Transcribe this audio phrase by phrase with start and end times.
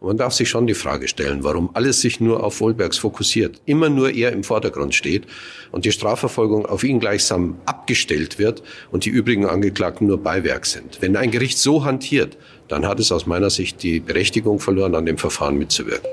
[0.00, 3.88] Man darf sich schon die Frage stellen, warum alles sich nur auf Wohlbergs fokussiert, immer
[3.88, 5.26] nur er im Vordergrund steht
[5.72, 10.98] und die Strafverfolgung auf ihn gleichsam abgestellt wird und die übrigen Angeklagten nur Beiwerk sind.
[11.00, 12.36] Wenn ein Gericht so hantiert,
[12.68, 16.08] dann hat es aus meiner Sicht die Berechtigung verloren, an dem Verfahren mitzuwirken.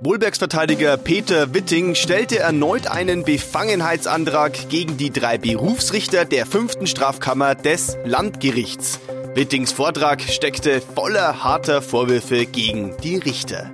[0.00, 7.54] Wohlbergs Verteidiger Peter Witting stellte erneut einen Befangenheitsantrag gegen die drei Berufsrichter der fünften Strafkammer
[7.56, 9.00] des Landgerichts.
[9.34, 13.70] Wittings Vortrag steckte voller harter Vorwürfe gegen die Richter.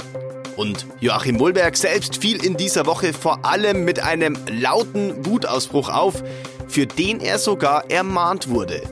[0.57, 6.22] Und Joachim Wohlberg selbst fiel in dieser Woche vor allem mit einem lauten Wutausbruch auf,
[6.68, 8.82] für den er sogar ermahnt wurde.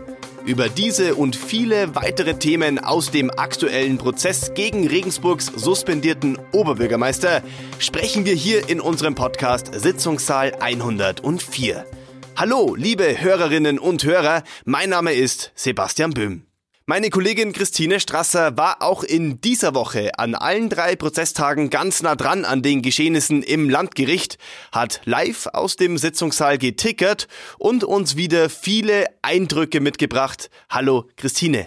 [0.44, 7.42] Über diese und viele weitere Themen aus dem aktuellen Prozess gegen Regensburgs suspendierten Oberbürgermeister
[7.78, 11.86] sprechen wir hier in unserem Podcast Sitzungssaal 104.
[12.34, 16.45] Hallo, liebe Hörerinnen und Hörer, mein Name ist Sebastian Böhm.
[16.88, 22.14] Meine Kollegin Christine Strasser war auch in dieser Woche an allen drei Prozesstagen ganz nah
[22.14, 24.38] dran an den Geschehnissen im Landgericht,
[24.70, 27.26] hat live aus dem Sitzungssaal getickert
[27.58, 30.48] und uns wieder viele Eindrücke mitgebracht.
[30.70, 31.66] Hallo Christine.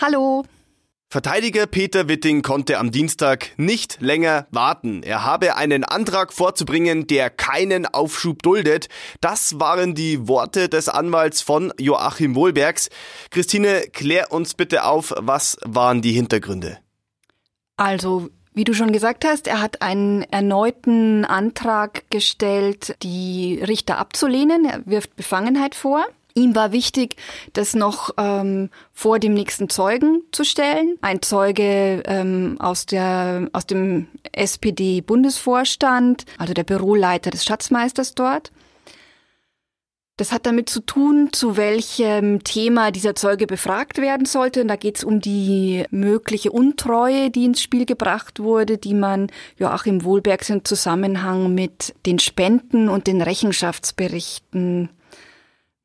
[0.00, 0.44] Hallo.
[1.10, 5.02] Verteidiger Peter Witting konnte am Dienstag nicht länger warten.
[5.02, 8.90] Er habe einen Antrag vorzubringen, der keinen Aufschub duldet.
[9.22, 12.90] Das waren die Worte des Anwalts von Joachim Wohlbergs.
[13.30, 16.76] Christine, klär uns bitte auf, was waren die Hintergründe?
[17.78, 24.66] Also, wie du schon gesagt hast, er hat einen erneuten Antrag gestellt, die Richter abzulehnen.
[24.66, 26.04] Er wirft Befangenheit vor.
[26.38, 27.16] Ihm war wichtig,
[27.52, 30.96] das noch ähm, vor dem nächsten Zeugen zu stellen.
[31.00, 38.52] Ein Zeuge ähm, aus, der, aus dem SPD-Bundesvorstand, also der Büroleiter des Schatzmeisters dort.
[40.16, 44.62] Das hat damit zu tun, zu welchem Thema dieser Zeuge befragt werden sollte.
[44.62, 49.26] Und da geht es um die mögliche Untreue, die ins Spiel gebracht wurde, die man
[49.56, 54.90] Joachim Wohlbergs im Zusammenhang mit den Spenden und den Rechenschaftsberichten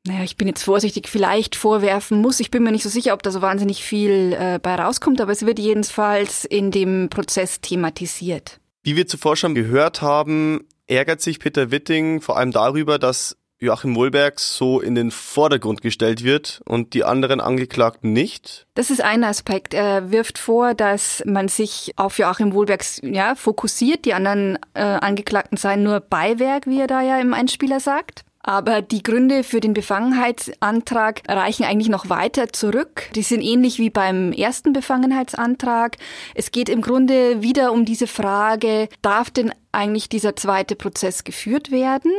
[0.06, 2.40] naja, ich bin jetzt vorsichtig, vielleicht vorwerfen muss.
[2.40, 5.32] Ich bin mir nicht so sicher, ob da so wahnsinnig viel äh, bei rauskommt, aber
[5.32, 8.60] es wird jedenfalls in dem Prozess thematisiert.
[8.82, 13.96] Wie wir zuvor schon gehört haben, ärgert sich Peter Witting vor allem darüber, dass Joachim
[13.96, 18.66] Wohlbergs so in den Vordergrund gestellt wird und die anderen Angeklagten nicht?
[18.74, 19.72] Das ist ein Aspekt.
[19.72, 24.04] Er wirft vor, dass man sich auf Joachim Wohlbergs ja, fokussiert.
[24.04, 28.26] Die anderen äh, Angeklagten seien nur Beiwerk, wie er da ja im Einspieler sagt.
[28.46, 33.08] Aber die Gründe für den Befangenheitsantrag reichen eigentlich noch weiter zurück.
[33.14, 35.96] Die sind ähnlich wie beim ersten Befangenheitsantrag.
[36.34, 41.70] Es geht im Grunde wieder um diese Frage, darf denn eigentlich dieser zweite Prozess geführt
[41.70, 42.12] werden?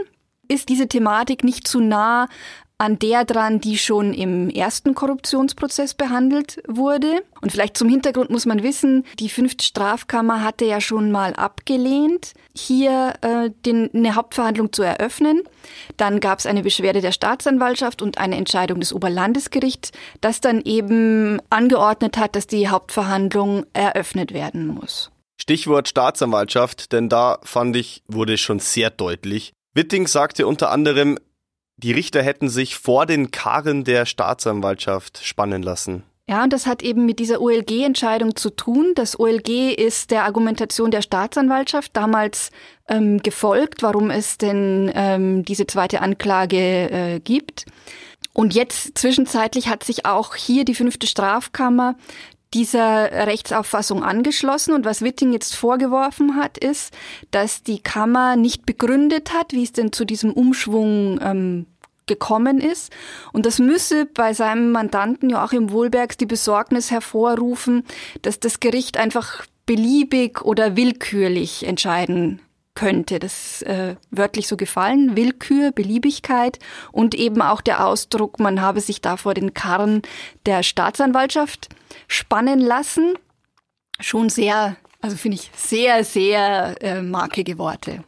[0.47, 2.27] Ist diese Thematik nicht zu nah
[2.77, 7.23] an der dran, die schon im ersten Korruptionsprozess behandelt wurde.
[7.41, 12.33] Und vielleicht zum Hintergrund muss man wissen, die fünfte Strafkammer hatte ja schon mal abgelehnt,
[12.55, 15.43] hier äh, den, eine Hauptverhandlung zu eröffnen.
[15.97, 21.39] Dann gab es eine Beschwerde der Staatsanwaltschaft und eine Entscheidung des Oberlandesgerichts, das dann eben
[21.49, 25.11] angeordnet hat, dass die Hauptverhandlung eröffnet werden muss.
[25.37, 29.53] Stichwort Staatsanwaltschaft, denn da fand ich, wurde schon sehr deutlich.
[29.73, 31.19] Witting sagte unter anderem,
[31.77, 36.03] die Richter hätten sich vor den Karren der Staatsanwaltschaft spannen lassen.
[36.27, 38.93] Ja, und das hat eben mit dieser OLG-Entscheidung zu tun.
[38.95, 42.49] Das OLG ist der Argumentation der Staatsanwaltschaft damals
[42.87, 47.65] ähm, gefolgt, warum es denn ähm, diese zweite Anklage äh, gibt.
[48.33, 51.95] Und jetzt zwischenzeitlich hat sich auch hier die fünfte Strafkammer
[52.55, 54.73] dieser Rechtsauffassung angeschlossen.
[54.73, 56.93] Und was Witting jetzt vorgeworfen hat, ist,
[57.29, 61.65] dass die Kammer nicht begründet hat, wie es denn zu diesem Umschwung ähm,
[62.07, 62.93] gekommen ist.
[63.33, 67.83] Und das müsse bei seinem Mandanten Joachim Wohlbergs die Besorgnis hervorrufen,
[68.21, 72.39] dass das Gericht einfach beliebig oder willkürlich entscheiden
[72.75, 73.19] könnte.
[73.19, 75.15] Das äh, wörtlich so gefallen.
[75.15, 76.59] Willkür, Beliebigkeit
[76.91, 80.01] und eben auch der Ausdruck, man habe sich da vor den Karren
[80.45, 81.69] der Staatsanwaltschaft
[82.07, 83.15] spannen lassen.
[83.99, 88.03] Schon sehr, also finde ich, sehr, sehr äh, markige Worte.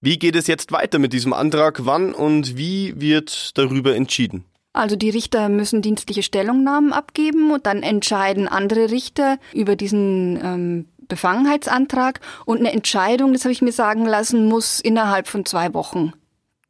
[0.00, 1.84] Wie geht es jetzt weiter mit diesem Antrag?
[1.84, 4.44] Wann und wie wird darüber entschieden?
[4.72, 10.86] Also die Richter müssen dienstliche Stellungnahmen abgeben und dann entscheiden andere Richter über diesen ähm,
[11.10, 16.14] Befangenheitsantrag und eine Entscheidung, das habe ich mir sagen lassen, muss innerhalb von zwei Wochen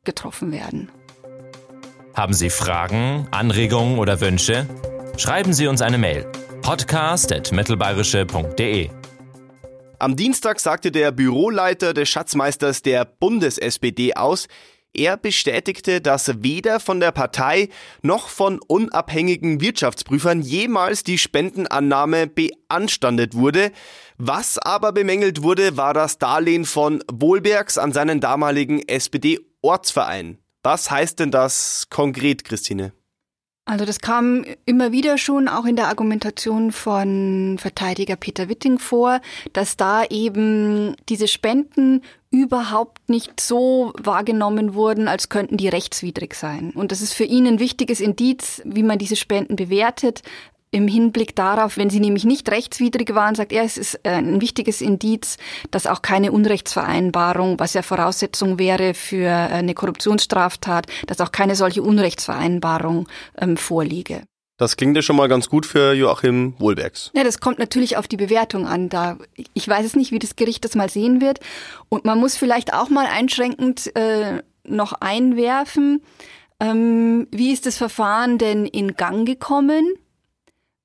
[0.02, 0.90] getroffen werden.
[2.14, 4.66] Haben Sie Fragen, Anregungen oder Wünsche?
[5.16, 6.26] Schreiben Sie uns eine Mail.
[6.62, 8.90] podcast.mittelbayerische.de
[10.00, 14.48] Am Dienstag sagte der Büroleiter des Schatzmeisters der Bundes-SPD aus,
[14.92, 17.69] Er bestätigte, dass weder von der Partei
[18.02, 23.70] noch von unabhängigen Wirtschaftsprüfern jemals die Spendenannahme beanstandet wurde.
[24.19, 30.38] Was aber bemängelt wurde, war das Darlehen von Wohlbergs an seinen damaligen SPD-Ortsverein.
[30.62, 32.92] Was heißt denn das konkret, Christine?
[33.66, 39.20] Also das kam immer wieder schon auch in der Argumentation von Verteidiger Peter Witting vor,
[39.52, 46.70] dass da eben diese Spenden überhaupt nicht so wahrgenommen wurden, als könnten die rechtswidrig sein.
[46.74, 50.22] Und das ist für ihn ein wichtiges Indiz, wie man diese Spenden bewertet,
[50.72, 54.40] im Hinblick darauf, wenn sie nämlich nicht rechtswidrig waren, sagt er, es ist äh, ein
[54.40, 55.36] wichtiges Indiz,
[55.72, 61.56] dass auch keine Unrechtsvereinbarung, was ja Voraussetzung wäre für äh, eine Korruptionsstraftat, dass auch keine
[61.56, 64.22] solche Unrechtsvereinbarung ähm, vorliege.
[64.60, 67.10] Das klingt ja schon mal ganz gut für Joachim Wohlbergs.
[67.14, 68.90] Ja, das kommt natürlich auf die Bewertung an.
[68.90, 69.16] Da
[69.54, 71.40] ich weiß es nicht, wie das Gericht das mal sehen wird.
[71.88, 76.02] Und man muss vielleicht auch mal einschränkend äh, noch einwerfen,
[76.60, 79.94] ähm, wie ist das Verfahren denn in Gang gekommen?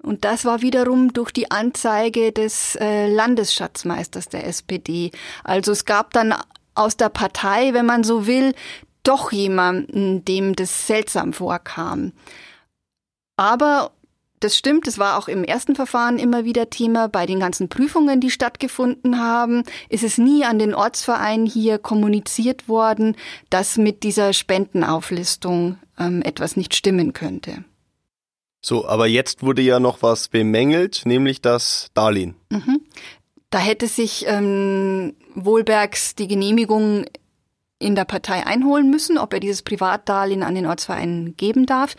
[0.01, 5.11] Und das war wiederum durch die Anzeige des äh, Landesschatzmeisters der SPD.
[5.43, 6.33] Also es gab dann
[6.75, 8.53] aus der Partei, wenn man so will,
[9.03, 12.13] doch jemanden, dem das seltsam vorkam.
[13.37, 13.91] Aber
[14.39, 17.07] das stimmt, es war auch im ersten Verfahren immer wieder Thema.
[17.07, 22.67] Bei den ganzen Prüfungen, die stattgefunden haben, ist es nie an den Ortsverein hier kommuniziert
[22.67, 23.15] worden,
[23.49, 27.63] dass mit dieser Spendenauflistung ähm, etwas nicht stimmen könnte.
[28.61, 32.35] So, aber jetzt wurde ja noch was bemängelt, nämlich das Darlehen.
[32.49, 32.81] Mhm.
[33.51, 37.05] Da hätte sich ähm, Wohlbergs die Genehmigung
[37.77, 41.95] in der Partei einholen müssen, ob er dieses Privatdarlehen an den Ortsverein geben darf.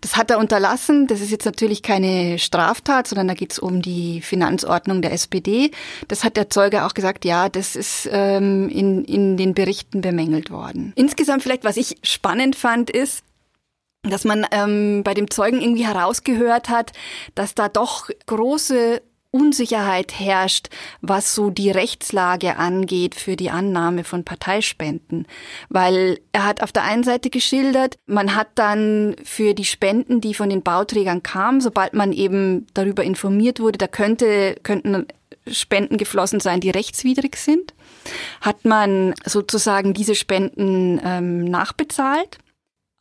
[0.00, 1.06] Das hat er unterlassen.
[1.06, 5.70] Das ist jetzt natürlich keine Straftat, sondern da geht es um die Finanzordnung der SPD.
[6.08, 10.50] Das hat der Zeuge auch gesagt, ja, das ist ähm, in, in den Berichten bemängelt
[10.50, 10.92] worden.
[10.96, 13.22] Insgesamt vielleicht, was ich spannend fand, ist,
[14.02, 16.92] dass man ähm, bei dem Zeugen irgendwie herausgehört hat,
[17.34, 20.68] dass da doch große Unsicherheit herrscht,
[21.00, 25.26] was so die Rechtslage angeht für die Annahme von Parteispenden.
[25.68, 30.34] Weil er hat auf der einen Seite geschildert, man hat dann für die Spenden, die
[30.34, 35.06] von den Bauträgern kamen, sobald man eben darüber informiert wurde, da könnte, könnten
[35.46, 37.74] Spenden geflossen sein, die rechtswidrig sind,
[38.40, 42.38] hat man sozusagen diese Spenden ähm, nachbezahlt.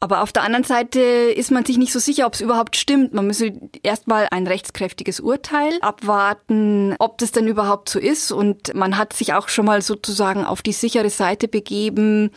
[0.02, 3.14] Aber auf der anderen Seite ist man sich nicht so sicher, ob es überhaupt stimmt.
[3.14, 3.52] Man müsse
[3.84, 8.32] erstmal ein rechtskräftiges Urteil abwarten, ob das denn überhaupt so ist.
[8.32, 12.32] Und man hat sich auch schon mal sozusagen auf die sichere Seite begeben,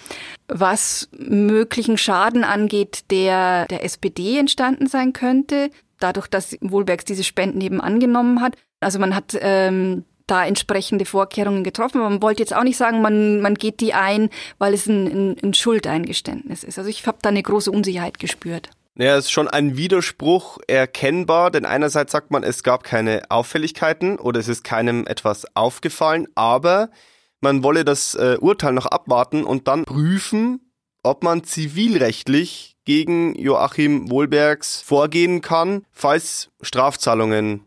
[0.48, 5.70] was möglichen Schaden angeht, der der SPD entstanden sein könnte,
[6.00, 8.56] dadurch, dass Wohlbergs diese Spenden eben angenommen hat.
[8.80, 12.00] Also man hat ähm, da entsprechende Vorkehrungen getroffen.
[12.00, 15.36] Man wollte jetzt auch nicht sagen, man, man geht die ein, weil es ein, ein,
[15.42, 16.78] ein Schuldeingeständnis ist.
[16.78, 18.70] Also ich habe da eine große Unsicherheit gespürt.
[18.94, 24.19] Ja, es ist schon ein Widerspruch erkennbar, denn einerseits sagt man, es gab keine Auffälligkeiten
[24.19, 26.90] oder es ist keinem etwas aufgefallen, aber
[27.40, 30.72] man wolle das äh, Urteil noch abwarten und dann prüfen,
[31.02, 37.64] ob man zivilrechtlich gegen Joachim Wohlbergs vorgehen kann, falls Strafzahlungen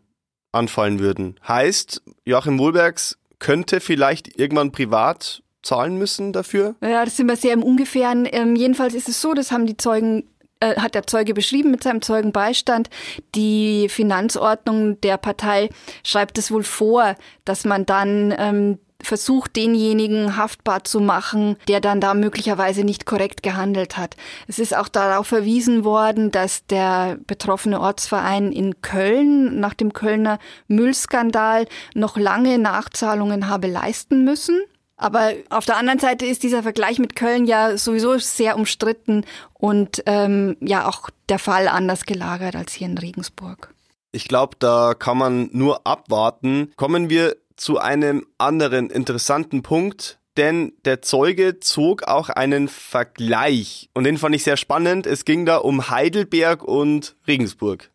[0.56, 1.38] anfallen würden.
[1.46, 6.76] Heißt, Joachim Wohlbergs könnte vielleicht irgendwann privat zahlen müssen dafür?
[6.80, 8.26] Ja, das sind wir sehr im Ungefähren.
[8.30, 10.24] Ähm, jedenfalls ist es so, das haben die Zeugen
[10.60, 12.88] äh, hat der Zeuge beschrieben mit seinem Zeugenbeistand.
[13.34, 15.68] Die Finanzordnung der Partei
[16.02, 22.00] schreibt es wohl vor, dass man dann ähm, versucht, denjenigen haftbar zu machen, der dann
[22.00, 24.16] da möglicherweise nicht korrekt gehandelt hat.
[24.46, 30.38] Es ist auch darauf verwiesen worden, dass der betroffene Ortsverein in Köln nach dem Kölner
[30.68, 34.60] Müllskandal noch lange Nachzahlungen habe leisten müssen.
[34.96, 40.02] Aber auf der anderen Seite ist dieser Vergleich mit Köln ja sowieso sehr umstritten und
[40.06, 43.74] ähm, ja auch der Fall anders gelagert als hier in Regensburg.
[44.12, 46.72] Ich glaube, da kann man nur abwarten.
[46.76, 54.04] Kommen wir zu einem anderen interessanten Punkt, denn der Zeuge zog auch einen Vergleich und
[54.04, 55.06] den fand ich sehr spannend.
[55.06, 57.90] Es ging da um Heidelberg und Regensburg.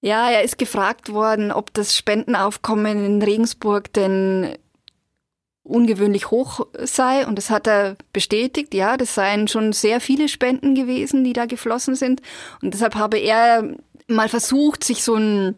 [0.00, 4.56] Ja, er ist gefragt worden, ob das Spendenaufkommen in Regensburg denn
[5.64, 8.74] ungewöhnlich hoch sei und das hat er bestätigt.
[8.74, 12.20] Ja, das seien schon sehr viele Spenden gewesen, die da geflossen sind
[12.62, 15.56] und deshalb habe er mal versucht, sich so ein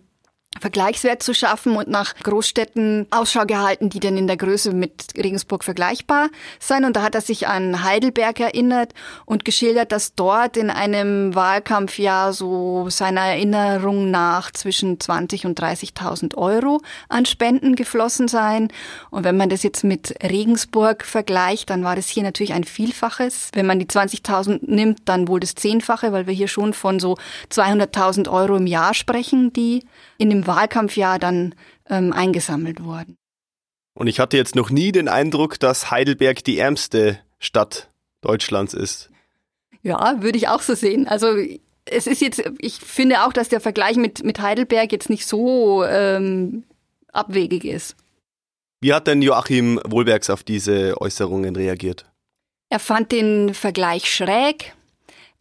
[0.60, 5.64] Vergleichswert zu schaffen und nach Großstädten Ausschau gehalten, die dann in der Größe mit Regensburg
[5.64, 6.84] vergleichbar sein.
[6.84, 8.92] Und da hat er sich an Heidelberg erinnert
[9.24, 16.36] und geschildert, dass dort in einem Wahlkampfjahr so seiner Erinnerung nach zwischen 20 und 30.000
[16.36, 18.68] Euro an Spenden geflossen seien.
[19.10, 23.48] Und wenn man das jetzt mit Regensburg vergleicht, dann war das hier natürlich ein Vielfaches.
[23.54, 27.16] Wenn man die 20.000 nimmt, dann wohl das Zehnfache, weil wir hier schon von so
[27.50, 29.84] 200.000 Euro im Jahr sprechen, die
[30.18, 31.54] in dem Wahlkampfjahr dann
[31.88, 33.16] ähm, eingesammelt wurden.
[33.94, 37.90] Und ich hatte jetzt noch nie den Eindruck, dass Heidelberg die ärmste Stadt
[38.20, 39.10] Deutschlands ist.
[39.82, 41.06] Ja, würde ich auch so sehen.
[41.08, 41.36] Also
[41.84, 45.84] es ist jetzt, ich finde auch, dass der Vergleich mit, mit Heidelberg jetzt nicht so
[45.84, 46.64] ähm,
[47.12, 47.96] abwegig ist.
[48.80, 52.06] Wie hat denn Joachim Wohlbergs auf diese Äußerungen reagiert?
[52.70, 54.74] Er fand den Vergleich schräg.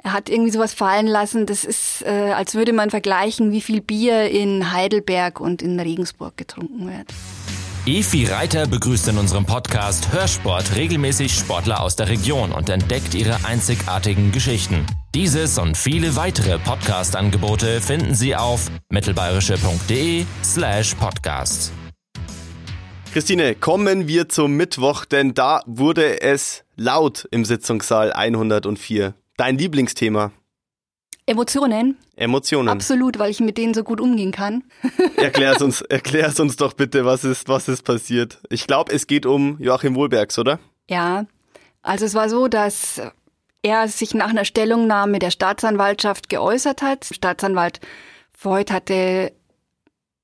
[0.02, 3.82] Er hat irgendwie sowas fallen lassen, das ist, äh, als würde man vergleichen, wie viel
[3.82, 7.14] Bier in Heidelberg und in Regensburg getrunken wird.
[7.86, 13.46] Efi Reiter begrüßt in unserem Podcast Hörsport regelmäßig Sportler aus der Region und entdeckt ihre
[13.46, 14.86] einzigartigen Geschichten.
[15.16, 21.72] Dieses und viele weitere Podcast-Angebote finden Sie auf mittelbayerische.de slash podcast.
[23.12, 29.16] Christine, kommen wir zum Mittwoch, denn da wurde es laut im Sitzungssaal 104.
[29.40, 30.34] Dein Lieblingsthema?
[31.26, 31.98] Emotionen.
[32.18, 32.68] Emotionen.
[32.68, 34.66] Absolut, weil ich mit denen so gut umgehen kann.
[35.16, 38.42] erklär's uns, erklär's uns doch bitte, was ist, was ist passiert.
[38.50, 40.60] Ich glaube, es geht um Joachim Wohlbergs, oder?
[40.90, 41.26] Ja.
[41.82, 43.02] Also es war so, dass
[43.62, 47.06] er sich nach einer Stellungnahme der Staatsanwaltschaft geäußert hat.
[47.06, 47.80] Staatsanwalt
[48.38, 49.32] Voigt hatte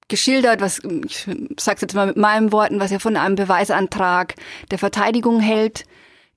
[0.10, 1.26] geschildert, was ich
[1.58, 4.36] sag's jetzt mal mit meinen Worten, was er von einem Beweisantrag
[4.72, 5.86] der Verteidigung hält.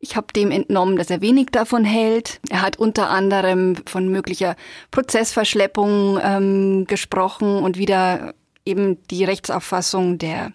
[0.00, 2.40] Ich habe dem entnommen, dass er wenig davon hält.
[2.50, 4.54] Er hat unter anderem von möglicher
[4.92, 10.52] Prozessverschleppung ähm, gesprochen und wieder eben die Rechtsauffassung der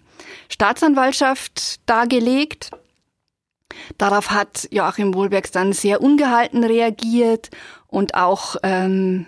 [0.48, 2.70] Staatsanwaltschaft dargelegt.
[3.98, 7.50] Darauf hat Joachim Wohlbergs dann sehr ungehalten reagiert
[7.86, 9.26] und auch, ähm,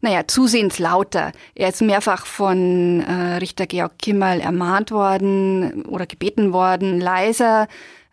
[0.00, 1.32] naja, zusehends lauter.
[1.54, 7.68] Er ist mehrfach von äh, Richter Georg Kimmel ermahnt worden oder gebeten worden, leiser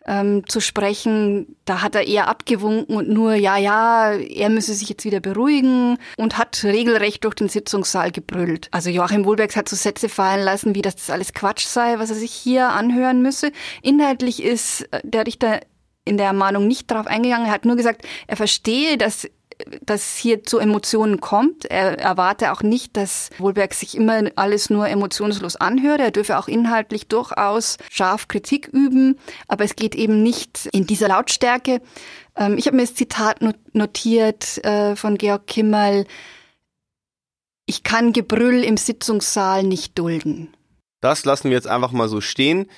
[0.06, 1.56] ähm, zu sprechen.
[1.64, 5.98] Da hat er eher abgewunken und nur, ja, ja, er müsse sich jetzt wieder beruhigen
[6.16, 8.68] und hat regelrecht durch den Sitzungssaal gebrüllt.
[8.70, 12.10] Also Joachim Wohlbergs hat so Sätze fallen lassen, wie dass das alles Quatsch sei, was
[12.10, 13.52] er sich hier anhören müsse.
[13.82, 15.60] Inhaltlich ist äh, der Richter
[16.04, 17.46] in der Ermahnung nicht darauf eingegangen.
[17.46, 19.28] Er hat nur gesagt, er verstehe, dass
[19.80, 21.64] dass hier zu Emotionen kommt.
[21.64, 26.00] Er erwarte auch nicht, dass Wohlberg sich immer alles nur emotionslos anhört.
[26.00, 31.08] Er dürfe auch inhaltlich durchaus scharf Kritik üben, aber es geht eben nicht in dieser
[31.08, 31.80] Lautstärke.
[32.36, 33.40] Ähm, ich habe mir das Zitat
[33.72, 36.06] notiert äh, von Georg Kimmel.
[37.66, 40.54] Ich kann Gebrüll im Sitzungssaal nicht dulden.
[41.00, 42.70] Das lassen wir jetzt einfach mal so stehen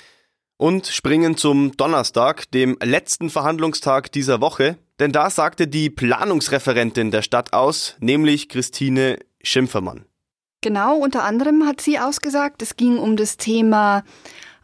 [0.57, 4.77] und springen zum Donnerstag, dem letzten Verhandlungstag dieser Woche.
[4.99, 10.05] Denn da sagte die Planungsreferentin der Stadt aus, nämlich Christine Schimpfermann.
[10.61, 14.03] Genau, unter anderem hat sie ausgesagt, es ging um das Thema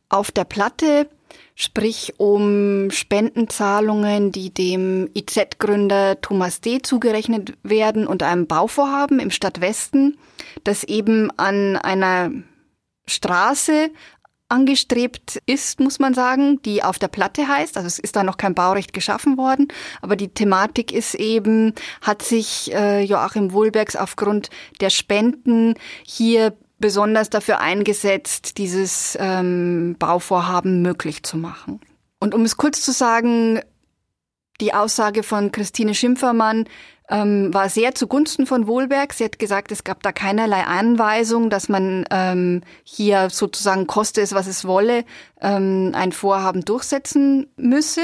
[0.09, 1.09] auf der Platte,
[1.55, 6.81] sprich um Spendenzahlungen, die dem IZ-Gründer Thomas D.
[6.81, 10.17] zugerechnet werden und einem Bauvorhaben im Stadtwesten,
[10.65, 12.31] das eben an einer
[13.07, 13.91] Straße
[14.47, 17.77] angestrebt ist, muss man sagen, die auf der Platte heißt.
[17.77, 19.67] Also es ist da noch kein Baurecht geschaffen worden,
[20.01, 24.49] aber die Thematik ist eben, hat sich äh, Joachim Wohlbergs aufgrund
[24.81, 31.79] der Spenden hier besonders dafür eingesetzt, dieses ähm, Bauvorhaben möglich zu machen.
[32.19, 33.59] Und um es kurz zu sagen,
[34.61, 36.65] die Aussage von Christine Schimpfermann
[37.09, 39.13] ähm, war sehr zugunsten von Wohlberg.
[39.13, 44.33] Sie hat gesagt, es gab da keinerlei Anweisung, dass man ähm, hier sozusagen koste es,
[44.33, 45.05] was es wolle,
[45.41, 48.01] ähm, ein Vorhaben durchsetzen müsse.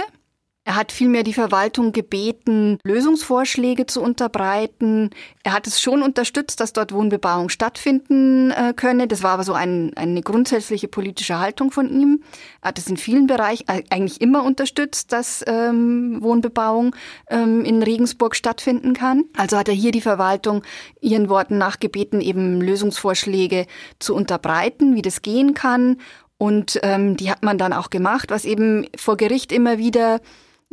[0.63, 5.09] Er hat vielmehr die Verwaltung gebeten, Lösungsvorschläge zu unterbreiten.
[5.43, 9.07] Er hat es schon unterstützt, dass dort Wohnbebauung stattfinden äh, könne.
[9.07, 12.21] Das war aber so ein, eine grundsätzliche politische Haltung von ihm.
[12.61, 16.95] Er hat es in vielen Bereichen äh, eigentlich immer unterstützt, dass ähm, Wohnbebauung
[17.31, 19.23] ähm, in Regensburg stattfinden kann.
[19.35, 20.61] Also hat er hier die Verwaltung
[21.01, 23.65] ihren Worten nachgebeten, eben Lösungsvorschläge
[23.97, 25.97] zu unterbreiten, wie das gehen kann.
[26.37, 30.21] Und ähm, die hat man dann auch gemacht, was eben vor Gericht immer wieder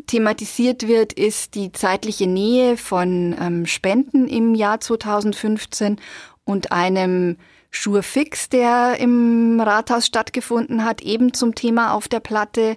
[0.07, 6.00] thematisiert wird, ist die zeitliche Nähe von ähm, Spenden im Jahr 2015
[6.45, 7.37] und einem
[7.71, 12.76] Schurfix, der im Rathaus stattgefunden hat, eben zum Thema auf der Platte.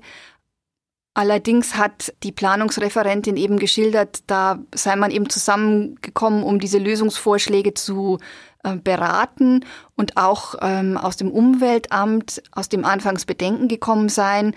[1.13, 8.19] Allerdings hat die Planungsreferentin eben geschildert, da sei man eben zusammengekommen, um diese Lösungsvorschläge zu
[8.63, 14.55] äh, beraten und auch ähm, aus dem Umweltamt, aus dem anfangs Bedenken gekommen sein,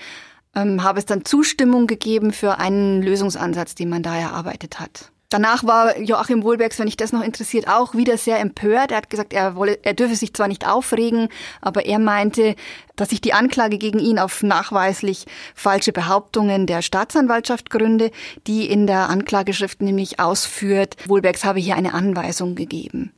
[0.54, 5.10] ähm, habe es dann Zustimmung gegeben für einen Lösungsansatz, den man da erarbeitet hat.
[5.34, 8.92] Danach war Joachim Wohlbergs, wenn ich das noch interessiert, auch wieder sehr empört.
[8.92, 11.28] Er hat gesagt, er, wolle, er dürfe sich zwar nicht aufregen,
[11.60, 12.54] aber er meinte,
[12.94, 18.12] dass sich die Anklage gegen ihn auf nachweislich falsche Behauptungen der Staatsanwaltschaft gründe,
[18.46, 23.12] die in der Anklageschrift nämlich ausführt, Wohlbergs habe hier eine Anweisung gegeben.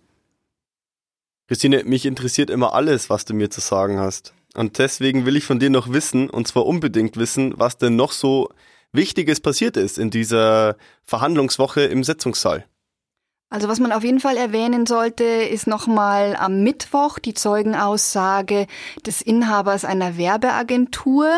[1.48, 4.32] Christine, mich interessiert immer alles, was du mir zu sagen hast.
[4.56, 8.12] Und deswegen will ich von dir noch wissen, und zwar unbedingt wissen, was denn noch
[8.12, 8.48] so
[8.90, 12.64] Wichtiges passiert ist in dieser Verhandlungswoche im Sitzungssaal.
[13.48, 18.66] Also was man auf jeden Fall erwähnen sollte, ist nochmal am Mittwoch die Zeugenaussage
[19.04, 21.28] des Inhabers einer Werbeagentur,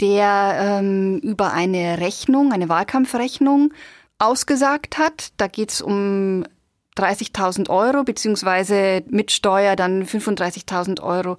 [0.00, 3.72] der ähm, über eine Rechnung, eine Wahlkampfrechnung
[4.18, 5.32] ausgesagt hat.
[5.38, 6.44] Da geht es um
[6.96, 11.38] 30.000 Euro, beziehungsweise mit Steuer dann 35.000 Euro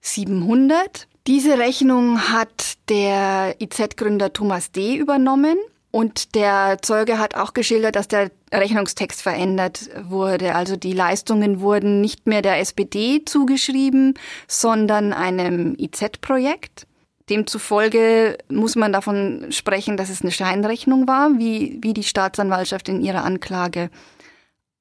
[0.00, 1.08] 700.
[1.26, 4.96] Diese Rechnung hat der IZ-Gründer Thomas D.
[4.96, 5.56] übernommen.
[5.92, 10.54] Und der Zeuge hat auch geschildert, dass der Rechnungstext verändert wurde.
[10.54, 14.14] Also die Leistungen wurden nicht mehr der SPD zugeschrieben,
[14.46, 16.86] sondern einem IZ-Projekt.
[17.28, 23.00] Demzufolge muss man davon sprechen, dass es eine Scheinrechnung war, wie, wie die Staatsanwaltschaft in
[23.00, 23.90] ihrer Anklage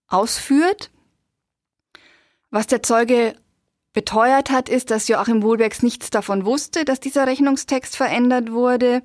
[0.08, 0.92] ausführt.
[2.52, 3.36] Was der Zeuge
[4.00, 9.02] beteuert hat, ist, dass Joachim Wohlbergs nichts davon wusste, dass dieser Rechnungstext verändert wurde.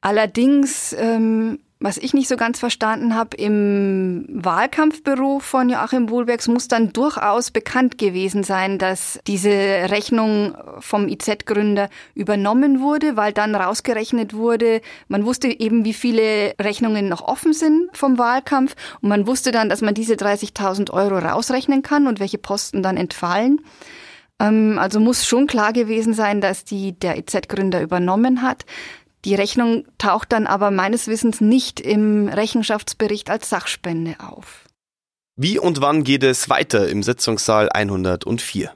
[0.00, 6.66] Allerdings, ähm, was ich nicht so ganz verstanden habe, im Wahlkampfbüro von Joachim Wohlbergs muss
[6.66, 14.32] dann durchaus bekannt gewesen sein, dass diese Rechnung vom IZ-Gründer übernommen wurde, weil dann rausgerechnet
[14.32, 19.50] wurde, man wusste eben, wie viele Rechnungen noch offen sind vom Wahlkampf und man wusste
[19.52, 23.60] dann, dass man diese 30.000 Euro rausrechnen kann und welche Posten dann entfallen.
[24.40, 28.64] Ähm, also muss schon klar gewesen sein, dass die der EZ-Gründer übernommen hat.
[29.24, 34.64] Die Rechnung taucht dann aber meines Wissens nicht im Rechenschaftsbericht als Sachspende auf.
[35.36, 38.72] Wie und wann geht es weiter im Sitzungssaal 104?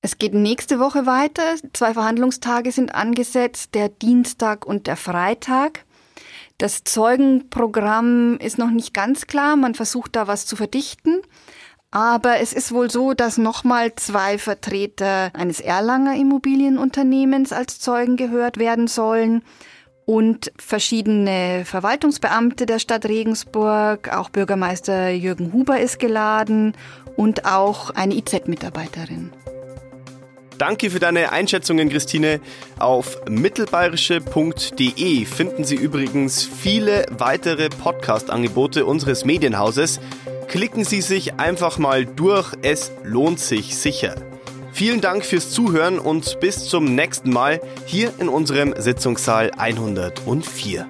[0.00, 1.54] Es geht nächste Woche weiter.
[1.72, 5.84] Zwei Verhandlungstage sind angesetzt, der Dienstag und der Freitag.
[6.58, 9.56] Das Zeugenprogramm ist noch nicht ganz klar.
[9.56, 11.22] Man versucht da was zu verdichten.
[11.94, 18.58] Aber es ist wohl so, dass nochmal zwei Vertreter eines Erlanger Immobilienunternehmens als Zeugen gehört
[18.58, 19.44] werden sollen
[20.04, 26.76] und verschiedene Verwaltungsbeamte der Stadt Regensburg, auch Bürgermeister Jürgen Huber ist geladen
[27.16, 29.30] und auch eine IZ-Mitarbeiterin.
[30.58, 32.40] Danke für deine Einschätzungen, Christine.
[32.78, 40.00] Auf mittelbayerische.de finden Sie übrigens viele weitere Podcast-Angebote unseres Medienhauses.
[40.54, 44.14] Klicken Sie sich einfach mal durch, es lohnt sich sicher.
[44.72, 50.86] Vielen Dank fürs Zuhören und bis zum nächsten Mal hier in unserem Sitzungssaal 104.